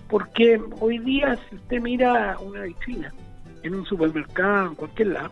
Porque 0.08 0.60
hoy 0.80 1.00
día, 1.00 1.38
si 1.50 1.56
usted 1.56 1.82
mira 1.82 2.38
una 2.40 2.64
vitrina 2.64 3.14
en 3.64 3.76
un 3.76 3.86
supermercado, 3.86 4.68
en 4.68 4.76
cualquier 4.76 5.08
lado, 5.10 5.32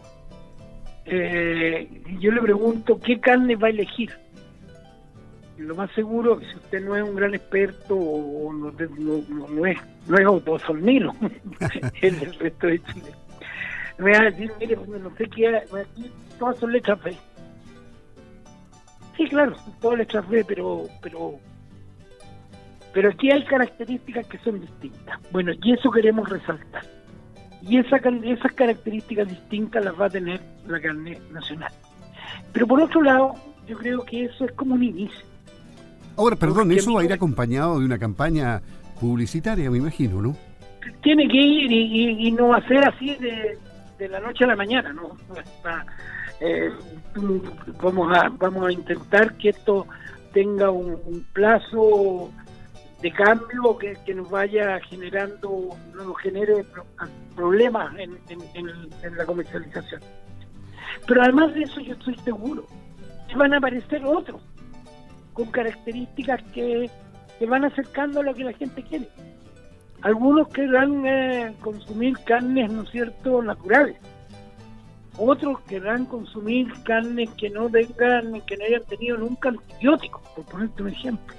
eh, 1.06 2.02
yo 2.20 2.32
le 2.32 2.42
pregunto 2.42 3.00
qué 3.00 3.20
carne 3.20 3.56
va 3.56 3.68
a 3.68 3.72
elegir. 3.72 4.12
Lo 5.58 5.76
más 5.76 5.92
seguro 5.92 6.40
que 6.40 6.46
si 6.46 6.56
usted 6.56 6.86
no 6.86 6.96
es 6.96 7.04
un 7.04 7.16
gran 7.16 7.36
experto 7.36 7.96
o 7.96 8.54
no, 8.54 8.72
no, 8.72 9.66
es 9.66 9.78
no 10.08 10.16
es 10.16 10.26
en 12.02 12.16
el 12.16 12.34
resto 12.36 12.68
de 12.68 12.82
Chile 12.84 13.14
me 14.00 14.12
va 14.12 14.20
a 14.20 14.32
decir, 14.32 14.52
mire, 14.60 14.78
no 14.78 15.16
sé 15.18 15.30
qué, 15.30 15.48
aquí 15.58 16.12
todas 16.40 16.58
son 16.58 16.72
letras 16.72 17.04
B. 17.04 17.16
Sí, 19.20 19.28
claro, 19.28 19.54
todas 19.82 19.98
letras 19.98 20.30
B, 20.30 20.46
pero, 20.48 20.88
pero, 21.02 21.34
pero 22.94 23.10
aquí 23.10 23.30
hay 23.30 23.44
características 23.44 24.26
que 24.28 24.38
son 24.38 24.62
distintas. 24.62 25.20
Bueno, 25.30 25.52
y 25.62 25.74
eso 25.74 25.92
queremos 25.92 26.30
resaltar. 26.30 26.86
Y 27.62 27.80
esa, 27.80 27.98
esas 27.98 28.54
características 28.54 29.28
distintas 29.28 29.84
las 29.84 30.00
va 30.00 30.06
a 30.06 30.10
tener 30.10 30.40
la 30.66 30.80
carne 30.80 31.20
nacional. 31.34 31.70
Pero 32.54 32.66
por 32.66 32.82
otro 32.82 33.02
lado, 33.02 33.34
yo 33.68 33.78
creo 33.78 34.06
que 34.06 34.24
eso 34.24 34.46
es 34.46 34.54
como 34.54 34.76
un 34.76 34.84
inicio. 34.84 35.26
Ahora, 36.16 36.38
perdón, 36.38 36.72
eso 36.72 36.94
va 36.94 37.02
a 37.02 37.04
ir 37.04 37.12
acompañado 37.12 37.78
de 37.78 37.86
una 37.86 38.00
campaña 38.00 38.62
publicitaria, 39.02 39.70
me 39.70 39.80
imagino, 39.80 40.22
¿no? 40.22 40.38
Tiene 41.04 41.28
que 41.28 41.42
ir 41.42 41.70
y, 41.70 42.28
y 42.28 42.32
no 42.32 42.48
va 42.48 42.60
a 42.60 42.68
ser 42.70 42.88
así 42.88 43.16
de, 43.16 43.58
de 43.98 44.08
la 44.08 44.22
noche 44.22 44.46
a 44.46 44.48
la 44.48 44.56
mañana, 44.56 44.94
¿no? 44.94 45.18
Eh, 46.42 46.72
vamos, 47.82 48.18
a, 48.18 48.30
vamos 48.30 48.68
a 48.68 48.72
intentar 48.72 49.36
que 49.36 49.50
esto 49.50 49.86
tenga 50.34 50.70
un, 50.70 51.26
plazo 51.34 52.32
de 53.02 53.12
cambio 53.12 53.78
que, 53.78 53.98
que, 54.06 54.14
nos 54.14 54.30
vaya 54.30 54.80
generando, 54.82 55.70
no 55.96 56.04
nos 56.04 56.18
genere 56.20 56.66
problemas 57.36 57.94
en, 57.98 58.18
en, 58.30 59.18
la 59.18 59.26
comercialización. 59.26 60.02
Pero 61.08 61.22
además 61.24 61.54
de 61.54 61.64
eso 61.64 61.80
yo 61.82 61.94
estoy 61.94 62.16
seguro 62.20 62.66
que 63.28 63.36
van 63.36 63.54
a 63.54 63.58
aparecer 63.58 64.04
otros 64.06 64.42
con 65.34 65.46
características 65.48 66.42
que, 66.54 66.90
que 67.38 67.46
van 67.46 67.66
acercando 67.66 68.20
a 68.20 68.24
lo 68.24 68.34
que 68.34 68.44
la 68.44 68.54
gente 68.54 68.84
quiere. 68.84 69.08
Algunos 70.02 70.48
querrán 70.50 71.06
eh, 71.06 71.54
consumir 71.62 72.18
carnes, 72.26 72.72
¿no 72.72 72.86
cierto?, 72.86 73.42
naturales. 73.42 73.98
Otros 75.22 75.60
querrán 75.68 76.06
consumir 76.06 76.72
carnes 76.84 77.30
que 77.32 77.50
no 77.50 77.70
tengan, 77.70 78.40
que 78.42 78.56
no 78.56 78.66
hayan 78.66 78.84
tenido 78.86 79.18
nunca 79.18 79.50
antibióticos, 79.50 80.22
por 80.34 80.46
ponerte 80.46 80.84
un 80.84 80.90
ejemplo. 80.90 81.36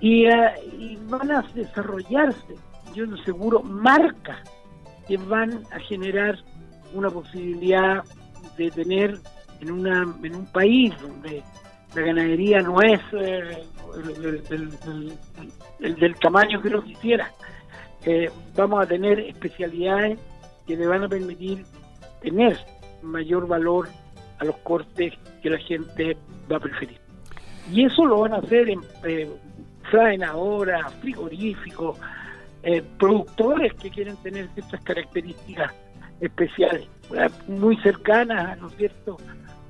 Y, 0.00 0.26
eh, 0.26 0.98
van 1.08 1.30
a 1.30 1.42
desarrollarse, 1.54 2.56
yo 2.94 3.06
lo 3.06 3.16
seguro, 3.18 3.62
marcas 3.62 4.38
que 5.06 5.16
van 5.16 5.62
a 5.70 5.78
generar 5.78 6.38
una 6.92 7.08
posibilidad 7.08 8.02
de 8.56 8.68
tener 8.72 9.16
en, 9.60 9.70
una, 9.70 10.02
en 10.22 10.34
un 10.34 10.46
país 10.46 10.92
donde 11.00 11.44
la 11.94 12.02
ganadería 12.02 12.62
no 12.62 12.82
es 12.82 13.00
eh, 13.12 13.62
el, 15.78 15.94
del 15.94 16.14
tamaño 16.16 16.60
que 16.60 16.68
uno 16.68 16.82
quisiera, 16.82 17.30
eh, 18.04 18.28
vamos 18.56 18.82
a 18.82 18.86
tener 18.86 19.20
especialidades 19.20 20.18
que 20.66 20.76
le 20.76 20.86
van 20.86 21.04
a 21.04 21.08
permitir 21.08 21.64
tener 22.20 22.58
mayor 23.02 23.46
valor 23.46 23.88
a 24.38 24.44
los 24.44 24.56
cortes 24.58 25.14
que 25.42 25.50
la 25.50 25.58
gente 25.58 26.16
va 26.50 26.56
a 26.56 26.60
preferir. 26.60 26.98
Y 27.72 27.84
eso 27.84 28.04
lo 28.06 28.20
van 28.20 28.32
a 28.32 28.36
hacer 28.36 28.70
en 28.70 28.80
eh, 29.04 29.28
ahora, 30.26 30.88
frigoríficos, 31.00 31.98
eh, 32.62 32.82
productores 32.98 33.72
que 33.74 33.90
quieren 33.90 34.16
tener 34.16 34.48
ciertas 34.54 34.80
características 34.82 35.72
especiales, 36.20 36.88
muy 37.46 37.76
cercanas, 37.78 38.58
¿no 38.58 38.68
es 38.68 38.76
cierto?, 38.76 39.16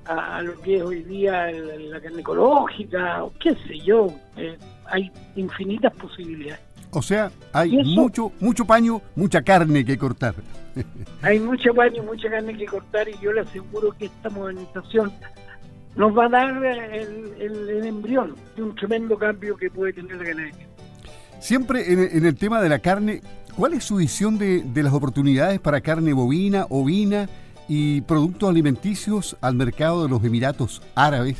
a, 0.06 0.40
lo 0.40 0.58
que 0.62 0.76
es 0.76 0.82
hoy 0.82 1.02
día 1.02 1.50
la, 1.52 2.00
carne 2.00 2.20
ecológica, 2.20 3.25
o 3.25 3.32
qué 3.38 3.54
sé 3.66 3.78
yo, 3.80 4.06
eh, 4.37 4.56
hay 4.87 5.12
infinitas 5.37 5.92
posibilidades. 5.94 6.67
O 6.90 7.02
sea, 7.02 7.30
hay 7.52 7.71
mucho, 7.95 8.33
mucho 8.40 8.64
paño, 8.64 9.02
mucha 9.14 9.42
carne 9.42 9.85
que 9.85 9.99
cortar. 9.99 10.35
hay 11.23 11.38
mucho 11.38 11.75
paño, 11.75 12.02
mucha 12.02 12.30
carne 12.30 12.57
que 12.57 12.66
cortar 12.66 13.09
y 13.09 13.14
yo 13.21 13.33
le 13.33 13.42
aseguro 13.42 13.92
que 13.99 14.07
esta 14.07 14.30
modernización 14.30 15.12
nos 15.97 16.16
va 16.16 16.26
a 16.26 16.28
dar 16.28 16.64
el, 16.64 17.35
el, 17.40 17.85
embrión 17.85 18.37
de 18.57 18.62
un 18.62 18.75
tremendo 18.75 19.18
cambio 19.18 19.57
que 19.57 19.71
puede 19.71 19.92
tener 19.92 20.16
la 20.16 20.25
ganadería. 20.25 20.66
Siempre 21.40 21.92
en, 21.92 22.25
el 22.25 22.35
tema 22.37 22.62
de 22.62 22.68
la 22.68 22.78
carne, 22.78 23.21
¿cuál 23.57 23.75
es 23.75 23.85
su 23.85 23.97
visión 23.97 24.38
de, 24.38 24.62
de 24.62 24.83
las 24.83 24.92
oportunidades 24.92 25.61
para 25.61 25.80
carne 25.80 26.12
bovina, 26.12 26.66
ovina 26.71 27.28
y 27.68 28.00
productos 28.02 28.49
alimenticios 28.49 29.37
al 29.40 29.57
mercado 29.57 30.04
de 30.04 30.09
los 30.09 30.25
Emiratos 30.25 30.83
Árabes, 30.95 31.37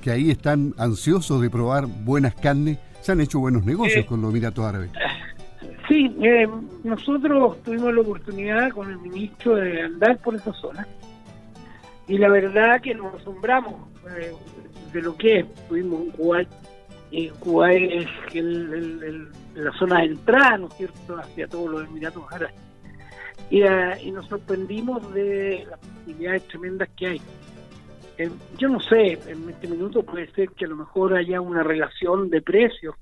que 0.00 0.10
ahí 0.10 0.30
están 0.30 0.74
ansiosos 0.78 1.40
de 1.42 1.50
probar 1.50 1.86
buenas 1.86 2.34
carnes? 2.34 2.78
Se 3.06 3.12
han 3.12 3.20
hecho 3.20 3.38
buenos 3.38 3.64
negocios 3.64 4.04
con 4.04 4.20
los 4.20 4.30
Emiratos 4.32 4.64
Árabes. 4.64 4.90
Sí, 5.86 6.12
eh, 6.20 6.48
nosotros 6.82 7.62
tuvimos 7.62 7.94
la 7.94 8.00
oportunidad 8.00 8.70
con 8.72 8.90
el 8.90 8.98
ministro 8.98 9.54
de 9.54 9.80
andar 9.80 10.18
por 10.18 10.34
esa 10.34 10.52
zona 10.54 10.84
y 12.08 12.18
la 12.18 12.28
verdad 12.28 12.80
que 12.80 12.96
nos 12.96 13.14
asombramos 13.14 13.74
eh, 14.18 14.32
de 14.92 15.02
lo 15.02 15.16
que 15.16 15.38
es. 15.38 15.54
Tuvimos 15.68 16.00
en 16.00 16.10
Kuwait, 16.10 16.48
y 17.12 17.28
Kuwait 17.28 18.08
es 18.32 18.44
la 19.54 19.72
zona 19.78 20.00
de 20.00 20.06
entrada, 20.06 20.58
¿no 20.58 20.66
es 20.66 20.74
cierto?, 20.74 21.16
hacia 21.16 21.46
todos 21.46 21.70
los 21.70 21.88
Emiratos 21.88 22.24
Árabes. 22.32 22.56
Y, 23.50 23.62
eh, 23.62 24.00
y 24.02 24.10
nos 24.10 24.26
sorprendimos 24.26 25.14
de 25.14 25.64
las 25.70 25.78
posibilidades 25.78 26.48
tremendas 26.48 26.88
que 26.96 27.06
hay. 27.06 27.20
Yo 28.56 28.68
no 28.68 28.80
sé, 28.80 29.18
en 29.26 29.48
este 29.50 29.68
minuto 29.68 30.02
puede 30.02 30.26
ser 30.32 30.50
que 30.50 30.64
a 30.64 30.68
lo 30.68 30.76
mejor 30.76 31.14
haya 31.14 31.40
una 31.40 31.62
relación 31.62 32.30
de 32.30 32.40
precios 32.40 32.94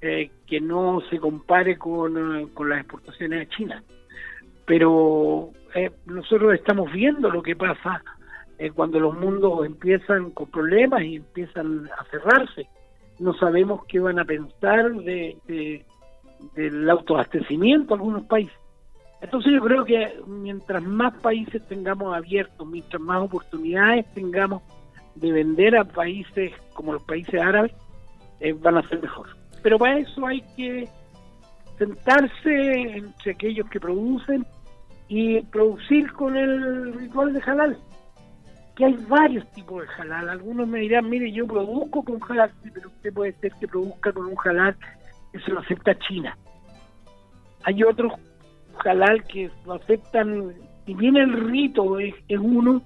eh, 0.00 0.30
que 0.46 0.60
no 0.60 1.00
se 1.10 1.18
compare 1.18 1.78
con, 1.78 2.16
eh, 2.16 2.48
con, 2.52 2.68
las 2.68 2.80
exportaciones 2.80 3.46
a 3.46 3.50
China. 3.56 3.84
Pero 4.66 5.50
eh, 5.74 5.90
nosotros 6.06 6.54
estamos 6.54 6.90
viendo 6.92 7.30
lo 7.30 7.42
que 7.42 7.56
pasa 7.56 8.02
cuando 8.76 9.00
los 9.00 9.18
mundos 9.18 9.66
empiezan 9.66 10.30
con 10.30 10.48
problemas 10.48 11.02
y 11.02 11.16
empiezan 11.16 11.90
a 11.98 12.04
cerrarse. 12.04 12.68
No 13.18 13.34
sabemos 13.34 13.84
qué 13.86 13.98
van 13.98 14.20
a 14.20 14.24
pensar 14.24 14.92
de, 14.92 15.84
del 16.54 16.88
autoabastecimiento 16.88 17.94
algunos 17.94 18.22
países. 18.26 18.61
Entonces 19.22 19.52
yo 19.52 19.60
creo 19.62 19.84
que 19.84 20.20
mientras 20.26 20.82
más 20.82 21.14
países 21.20 21.66
tengamos 21.68 22.14
abiertos, 22.14 22.66
mientras 22.66 23.00
más 23.00 23.22
oportunidades 23.22 24.04
tengamos 24.14 24.62
de 25.14 25.30
vender 25.30 25.76
a 25.76 25.84
países 25.84 26.52
como 26.74 26.92
los 26.92 27.02
países 27.04 27.40
árabes, 27.40 27.72
van 28.60 28.78
a 28.78 28.88
ser 28.88 29.00
mejores. 29.00 29.34
Pero 29.62 29.78
para 29.78 29.98
eso 29.98 30.26
hay 30.26 30.42
que 30.56 30.88
sentarse 31.78 32.96
entre 32.96 33.32
aquellos 33.32 33.68
que 33.70 33.78
producen 33.78 34.44
y 35.06 35.40
producir 35.42 36.12
con 36.12 36.36
el 36.36 36.92
ritual 36.94 37.32
de 37.32 37.40
halal. 37.46 37.78
Que 38.74 38.86
hay 38.86 38.96
varios 39.08 39.48
tipos 39.52 39.82
de 39.82 40.02
halal. 40.02 40.30
Algunos 40.30 40.66
me 40.66 40.80
dirán, 40.80 41.08
mire, 41.08 41.30
yo 41.30 41.46
produzco 41.46 42.02
con 42.02 42.18
halal, 42.28 42.50
pero 42.74 42.88
usted 42.88 43.12
puede 43.12 43.32
ser 43.34 43.52
que 43.60 43.68
produzca 43.68 44.12
con 44.12 44.26
un 44.26 44.36
halal 44.44 44.74
que 45.30 45.38
se 45.38 45.52
lo 45.52 45.60
acepta 45.60 45.96
China. 46.00 46.36
Hay 47.64 47.84
otros 47.84 48.14
halal 48.84 49.24
que 49.24 49.50
lo 49.64 49.74
aceptan, 49.74 50.52
y 50.86 50.94
bien 50.94 51.16
el 51.16 51.32
rito 51.50 51.98
es, 51.98 52.14
uno, 52.30 52.82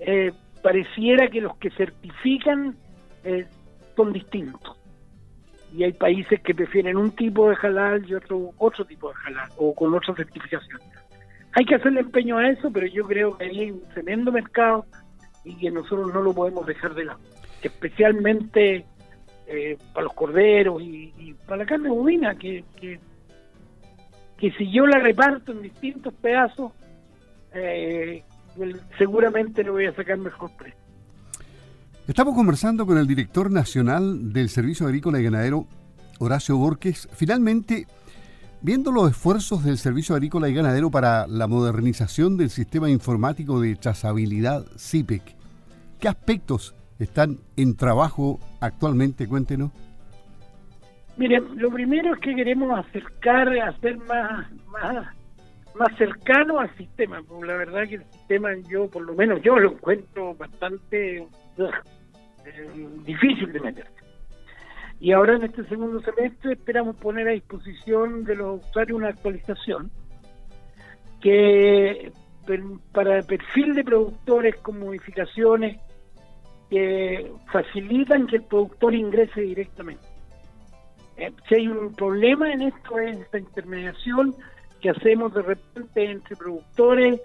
eh, 0.00 0.32
pareciera 0.62 1.28
que 1.28 1.40
los 1.40 1.56
que 1.56 1.70
certifican 1.70 2.76
eh, 3.24 3.46
son 3.96 4.12
distintos 4.12 4.78
y 5.72 5.84
hay 5.84 5.92
países 5.92 6.40
que 6.40 6.54
prefieren 6.54 6.96
un 6.96 7.10
tipo 7.12 7.50
de 7.50 7.56
halal 7.60 8.04
y 8.08 8.14
otro 8.14 8.52
otro 8.58 8.84
tipo 8.84 9.10
de 9.10 9.14
halal 9.26 9.50
o 9.58 9.74
con 9.74 9.94
otra 9.94 10.14
certificación. 10.14 10.80
Hay 11.52 11.64
que 11.64 11.74
hacerle 11.74 12.00
empeño 12.00 12.38
a 12.38 12.48
eso, 12.48 12.70
pero 12.70 12.86
yo 12.86 13.04
creo 13.06 13.36
que 13.36 13.44
hay 13.44 13.70
un 13.70 13.82
tremendo 13.88 14.30
mercado 14.32 14.86
y 15.44 15.54
que 15.56 15.70
nosotros 15.70 16.12
no 16.12 16.22
lo 16.22 16.32
podemos 16.32 16.66
dejar 16.66 16.94
de 16.94 17.06
lado, 17.06 17.20
especialmente 17.62 18.86
eh, 19.46 19.76
para 19.92 20.04
los 20.04 20.14
corderos 20.14 20.80
y, 20.82 21.34
para 21.46 21.58
la 21.58 21.66
carne 21.66 21.88
bovina, 21.88 22.34
que, 22.34 22.64
que, 22.80 23.00
si 24.40 24.70
yo 24.70 24.86
la 24.86 24.98
reparto 24.98 25.52
en 25.52 25.62
distintos 25.62 26.14
pedazos, 26.14 26.72
eh, 27.54 28.22
seguramente 28.96 29.64
no 29.64 29.72
voy 29.72 29.86
a 29.86 29.94
sacar 29.94 30.18
mejor 30.18 30.50
precio. 30.56 30.78
Estamos 32.06 32.34
conversando 32.34 32.86
con 32.86 32.96
el 32.96 33.06
director 33.06 33.50
nacional 33.50 34.32
del 34.32 34.48
Servicio 34.48 34.86
Agrícola 34.86 35.20
y 35.20 35.24
Ganadero, 35.24 35.66
Horacio 36.18 36.56
Borges. 36.56 37.08
Finalmente, 37.12 37.86
viendo 38.62 38.92
los 38.92 39.10
esfuerzos 39.10 39.62
del 39.64 39.76
Servicio 39.76 40.14
Agrícola 40.14 40.48
y 40.48 40.54
Ganadero 40.54 40.90
para 40.90 41.26
la 41.26 41.46
modernización 41.46 42.36
del 42.36 42.50
sistema 42.50 42.88
informático 42.88 43.60
de 43.60 43.76
trazabilidad 43.76 44.64
CIPEC, 44.78 45.22
¿qué 46.00 46.08
aspectos 46.08 46.74
están 46.98 47.40
en 47.56 47.76
trabajo 47.76 48.40
actualmente? 48.60 49.28
Cuéntenos. 49.28 49.70
Mire, 51.18 51.40
lo 51.56 51.70
primero 51.70 52.14
es 52.14 52.20
que 52.20 52.34
queremos 52.34 52.78
acercar, 52.78 53.48
hacer 53.58 53.98
más, 53.98 54.50
más, 54.66 55.16
más 55.74 55.96
cercano 55.98 56.60
al 56.60 56.74
sistema. 56.76 57.20
Porque 57.26 57.46
la 57.46 57.56
verdad 57.56 57.88
que 57.88 57.96
el 57.96 58.04
sistema, 58.04 58.50
yo 58.70 58.88
por 58.88 59.02
lo 59.02 59.14
menos 59.14 59.42
yo 59.42 59.58
lo 59.58 59.72
encuentro 59.72 60.34
bastante 60.36 61.26
difícil 63.04 63.52
de 63.52 63.60
meterse. 63.60 63.92
Y 65.00 65.12
ahora 65.12 65.36
en 65.36 65.42
este 65.42 65.64
segundo 65.64 66.00
semestre 66.00 66.52
esperamos 66.52 66.96
poner 66.96 67.28
a 67.28 67.32
disposición 67.32 68.24
de 68.24 68.36
los 68.36 68.64
usuarios 68.64 68.96
una 68.96 69.08
actualización 69.08 69.90
que 71.20 72.12
para 72.92 73.18
el 73.18 73.24
perfil 73.24 73.74
de 73.74 73.84
productores 73.84 74.56
con 74.56 74.78
modificaciones 74.78 75.78
que 76.70 77.30
facilitan 77.52 78.26
que 78.26 78.36
el 78.36 78.42
productor 78.44 78.94
ingrese 78.94 79.42
directamente. 79.42 80.07
Eh, 81.18 81.32
si 81.48 81.54
hay 81.56 81.68
un 81.68 81.92
problema 81.94 82.52
en 82.52 82.62
esto 82.62 82.98
es 82.98 83.18
esta 83.18 83.38
intermediación 83.38 84.34
que 84.80 84.90
hacemos 84.90 85.34
de 85.34 85.42
repente 85.42 86.10
entre 86.10 86.36
productores, 86.36 87.20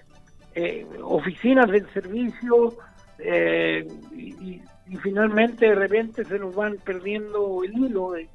eh, 0.55 0.85
oficinas 1.01 1.69
del 1.69 1.87
servicio 1.93 2.73
eh, 3.19 3.87
y, 4.15 4.61
finalmente 5.01 5.67
de 5.67 5.75
repente 5.75 6.23
se 6.23 6.37
nos 6.37 6.53
van 6.53 6.77
perdiendo 6.77 7.63
el 7.63 7.73
hilo 7.73 8.11
de, 8.11 8.29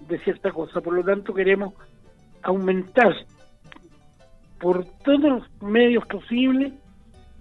de, 0.00 0.18
cierta 0.20 0.50
cosa. 0.50 0.80
Por 0.80 0.94
lo 0.94 1.04
tanto, 1.04 1.34
queremos 1.34 1.74
aumentar 2.42 3.14
por 4.58 4.86
todos 5.04 5.20
los 5.20 5.62
medios 5.62 6.06
posibles 6.06 6.72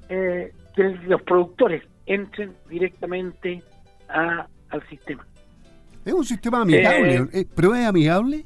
eh, 0.09 0.51
que 0.75 0.83
los 0.83 1.21
productores 1.21 1.83
entren 2.05 2.53
directamente 2.69 3.63
al 4.09 4.87
sistema. 4.89 5.25
Es 6.07 6.13
un 6.13 6.23
sistema 6.23 6.61
amigable, 6.61 7.15
eh, 7.15 7.27
eh, 7.33 7.45
pero 7.53 7.75
es 7.75 7.85
amigable. 7.85 8.45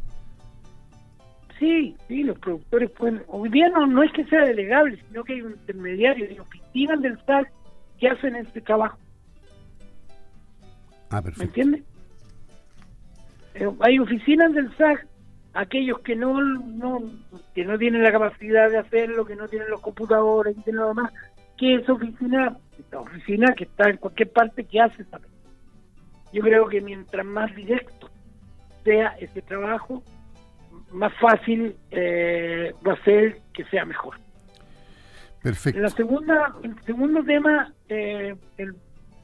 Sí, 1.60 1.96
sí, 2.08 2.24
los 2.24 2.40
productores 2.40 2.90
pueden. 2.90 3.22
Hoy 3.28 3.50
día 3.50 3.70
no, 3.70 3.86
no 3.86 4.02
es 4.02 4.12
que 4.14 4.26
sea 4.26 4.46
delegable, 4.46 5.00
sino 5.08 5.24
que 5.24 5.34
hay 5.34 5.42
un 5.44 5.52
intermediario 5.52 6.28
de 6.28 6.40
oficinas 6.40 7.00
del 7.04 7.24
SAC 7.24 7.52
que 8.00 8.08
hacen 8.10 8.36
este 8.36 8.62
trabajo. 8.62 8.98
Ah, 11.12 11.22
¿Me 11.38 11.44
entiendes? 11.44 11.84
Eh, 13.54 13.70
hay 13.82 14.00
oficinas 14.00 14.52
del 14.56 14.76
SAC, 14.76 15.06
aquellos 15.54 16.00
que 16.00 16.16
no, 16.16 16.42
no, 16.42 17.00
que 17.54 17.64
no 17.64 17.78
tienen 17.78 18.02
la 18.02 18.12
capacidad 18.12 18.72
de 18.72 18.80
hacerlo, 18.80 19.24
que 19.24 19.36
no 19.36 19.48
tienen 19.48 19.70
los 19.70 19.82
computadores, 19.82 20.56
y 20.66 20.72
nada 20.72 20.96
más, 20.96 21.14
que 21.60 21.76
esa 21.76 21.94
oficina, 21.94 22.58
esta 22.80 23.02
oficina 23.02 23.54
que 23.54 23.66
está 23.66 23.88
en 23.88 23.98
cualquier 23.98 24.32
parte, 24.32 24.64
que 24.64 24.82
hace 24.82 25.04
esa 25.04 25.20
Yo 26.34 26.42
creo 26.42 26.68
que 26.68 26.82
mientras 26.82 27.26
más 27.26 27.54
directo 27.56 28.10
sea 28.84 29.16
ese 29.20 29.42
trabajo, 29.42 30.04
más 30.92 31.14
fácil 31.20 31.76
eh, 31.92 32.74
va 32.86 32.94
a 32.94 33.04
ser 33.04 33.42
que 33.54 33.64
sea 33.66 33.86
mejor. 33.86 34.16
Perfecto. 35.42 35.80
La 35.80 35.90
segunda, 35.90 36.56
el 36.64 36.80
segundo 36.84 37.24
tema, 37.24 37.74
eh, 37.90 38.36
el 38.58 38.76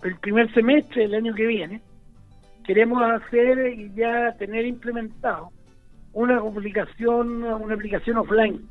el 0.04 0.15
primer 0.17 0.54
semestre 0.54 1.04
del 1.04 1.15
año 1.15 1.34
que 1.34 1.46
viene, 1.46 1.82
queremos 2.65 3.02
hacer 3.02 3.74
y 3.74 3.91
ya 3.96 4.34
tener 4.38 4.65
implementado 4.65 5.52
una 6.13 6.38
aplicación, 6.38 7.43
una 7.43 7.76
aplicación 7.76 8.17
offline 8.17 8.67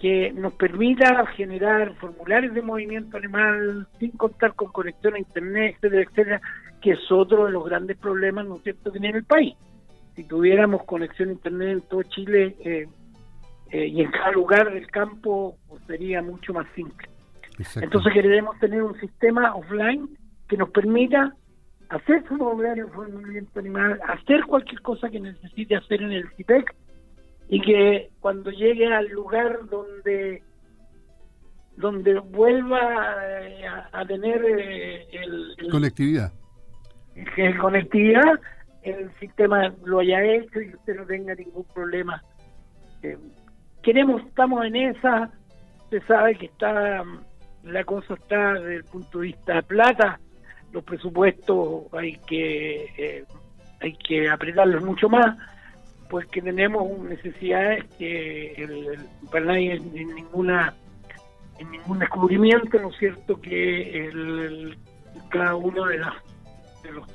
que 0.00 0.32
nos 0.32 0.52
permita 0.54 1.26
generar 1.28 1.94
formularios 1.96 2.54
de 2.54 2.62
movimiento 2.62 3.16
animal 3.16 3.86
sin 3.98 4.10
contar 4.12 4.54
con 4.54 4.70
conexión 4.72 5.14
a 5.14 5.18
internet, 5.18 5.76
etcétera, 5.76 6.02
etcétera, 6.02 6.40
que 6.84 6.90
es 6.90 7.10
otro 7.10 7.46
de 7.46 7.52
los 7.52 7.64
grandes 7.64 7.96
problemas, 7.96 8.44
¿no 8.44 8.56
es 8.56 8.62
cierto?, 8.62 8.92
que 8.92 9.00
tiene 9.00 9.16
el 9.16 9.24
país. 9.24 9.54
Si 10.14 10.24
tuviéramos 10.24 10.84
conexión 10.84 11.30
a 11.30 11.32
internet 11.32 11.68
en 11.70 11.80
todo 11.80 12.02
Chile 12.02 12.54
eh, 12.60 12.86
eh, 13.70 13.86
y 13.86 14.02
en 14.02 14.10
cada 14.10 14.32
lugar 14.32 14.70
del 14.70 14.86
campo, 14.88 15.56
pues 15.66 15.82
sería 15.86 16.20
mucho 16.20 16.52
más 16.52 16.66
simple. 16.74 17.08
Entonces 17.76 18.12
queremos 18.12 18.58
tener 18.58 18.82
un 18.82 19.00
sistema 19.00 19.54
offline 19.54 20.10
que 20.46 20.58
nos 20.58 20.68
permita 20.68 21.34
hacer 21.88 22.22
su 22.28 22.36
formulario 22.36 22.90
movimiento 22.94 23.60
animal, 23.60 23.98
hacer 24.06 24.44
cualquier 24.44 24.82
cosa 24.82 25.08
que 25.08 25.20
necesite 25.20 25.76
hacer 25.76 26.02
en 26.02 26.12
el 26.12 26.28
CIPEC 26.36 26.74
y 27.48 27.62
que 27.62 28.10
cuando 28.20 28.50
llegue 28.50 28.92
al 28.92 29.08
lugar 29.08 29.60
donde 29.70 30.42
donde 31.76 32.20
vuelva 32.20 33.16
eh, 33.40 33.66
a, 33.90 34.04
tener 34.06 34.44
eh, 34.44 35.06
el, 35.12 35.56
conectividad 35.70 36.30
el, 37.14 37.58
conectividad 37.58 38.40
el 38.82 39.10
sistema 39.18 39.72
lo 39.84 40.00
haya 40.00 40.22
hecho 40.22 40.60
y 40.60 40.74
usted 40.74 40.96
no 40.96 41.06
tenga 41.06 41.34
ningún 41.34 41.64
problema. 41.72 42.22
Eh, 43.02 43.16
queremos, 43.82 44.22
estamos 44.22 44.64
en 44.66 44.76
esa, 44.76 45.30
usted 45.84 46.02
sabe 46.06 46.36
que 46.36 46.46
está, 46.46 47.02
la 47.62 47.84
cosa 47.84 48.14
está 48.14 48.54
desde 48.54 48.76
el 48.76 48.84
punto 48.84 49.20
de 49.20 49.26
vista 49.28 49.54
de 49.54 49.62
plata, 49.62 50.20
los 50.72 50.84
presupuestos 50.84 51.84
hay 51.92 52.18
que, 52.26 52.84
eh, 52.98 53.24
hay 53.80 53.94
que 53.94 54.28
apretarlos 54.28 54.84
mucho 54.84 55.08
más, 55.08 55.36
pues 56.10 56.26
que 56.26 56.42
tenemos 56.42 56.98
necesidades 56.98 57.84
que 57.98 58.52
el, 58.52 58.98
para 59.30 59.46
nadie 59.46 59.74
en 59.74 60.14
ninguna 60.14 60.74
en 61.58 61.70
ningún 61.70 62.00
descubrimiento, 62.00 62.80
¿no 62.80 62.90
es 62.90 62.96
cierto?, 62.98 63.40
que 63.40 64.08
el, 64.08 64.76
cada 65.30 65.54
uno 65.54 65.84
de, 65.86 65.98
las, 65.98 66.14
los 66.92 67.06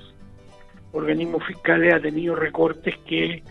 organismos 0.91 1.45
fiscales 1.45 1.93
ha 1.93 1.99
tenido 1.99 2.35
recortes 2.35 2.95
que 3.07 3.43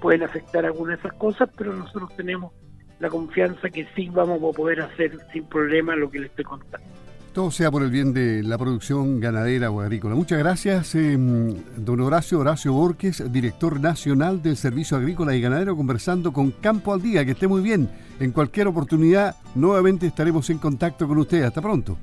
pueden 0.00 0.22
afectar 0.22 0.64
algunas 0.64 0.96
de 0.96 1.08
esas 1.08 1.18
cosas, 1.18 1.50
pero 1.56 1.74
nosotros 1.74 2.14
tenemos 2.16 2.52
la 3.00 3.10
confianza 3.10 3.68
que 3.70 3.86
sí 3.94 4.08
vamos 4.10 4.40
a 4.42 4.56
poder 4.56 4.80
hacer 4.80 5.18
sin 5.32 5.44
problema 5.44 5.94
lo 5.96 6.10
que 6.10 6.20
les 6.20 6.30
estoy 6.30 6.44
contando. 6.44 6.86
Todo 7.34 7.50
sea 7.50 7.68
por 7.72 7.82
el 7.82 7.90
bien 7.90 8.14
de 8.14 8.44
la 8.44 8.56
producción 8.56 9.18
ganadera 9.18 9.68
o 9.68 9.80
agrícola. 9.80 10.14
Muchas 10.14 10.38
gracias, 10.38 10.94
em, 10.94 11.52
don 11.76 12.00
Horacio 12.00 12.38
Horacio 12.38 12.72
Borges, 12.72 13.32
director 13.32 13.80
nacional 13.80 14.40
del 14.40 14.56
Servicio 14.56 14.96
Agrícola 14.96 15.34
y 15.34 15.40
Ganadero, 15.40 15.76
conversando 15.76 16.32
con 16.32 16.52
Campo 16.52 16.94
al 16.94 17.02
Día. 17.02 17.24
Que 17.24 17.32
esté 17.32 17.48
muy 17.48 17.60
bien. 17.60 17.90
En 18.20 18.30
cualquier 18.30 18.68
oportunidad, 18.68 19.34
nuevamente 19.56 20.06
estaremos 20.06 20.48
en 20.50 20.58
contacto 20.58 21.08
con 21.08 21.18
usted. 21.18 21.42
Hasta 21.42 21.60
pronto. 21.60 21.98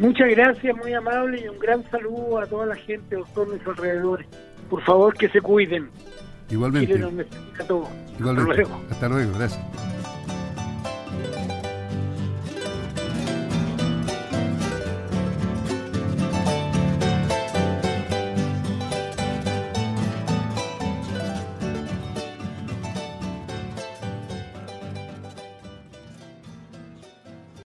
Muchas 0.00 0.30
gracias, 0.30 0.74
muy 0.78 0.94
amable, 0.94 1.42
y 1.44 1.48
un 1.48 1.58
gran 1.58 1.88
saludo 1.90 2.38
a 2.38 2.46
toda 2.46 2.64
la 2.64 2.74
gente 2.74 3.16
de 3.16 3.22
todos 3.34 3.52
mis 3.52 3.66
alrededores. 3.66 4.26
Por 4.70 4.82
favor, 4.82 5.14
que 5.14 5.28
se 5.28 5.42
cuiden. 5.42 5.90
Igualmente. 6.48 6.98
necesita 6.98 7.64
todo. 7.68 7.86
Igualmente. 8.18 8.62
Hasta 8.62 8.62
luego. 8.62 8.84
Hasta 8.90 9.08
luego, 9.08 9.32
gracias. 9.38 9.99